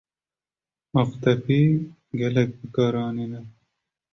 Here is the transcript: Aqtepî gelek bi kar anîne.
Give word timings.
Aqtepî 1.01 1.61
gelek 2.19 2.49
bi 2.59 2.67
kar 2.75 2.95
anîne. 3.07 3.41